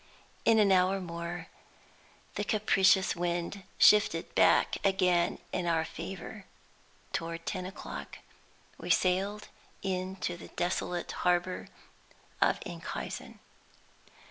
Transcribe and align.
In 0.45 0.57
an 0.57 0.71
hour 0.71 0.99
more 0.99 1.45
the 2.33 2.43
capricious 2.43 3.15
wind 3.15 3.61
shifted 3.77 4.33
back 4.33 4.77
again 4.83 5.37
in 5.53 5.67
our 5.67 5.85
favor. 5.85 6.45
Toward 7.13 7.45
ten 7.45 7.67
o'clock 7.67 8.17
we 8.79 8.89
sailed 8.89 9.49
into 9.83 10.37
the 10.37 10.47
desolate 10.47 11.11
harbor 11.11 11.67
of 12.41 12.59
Enkhuizen. 12.65 13.37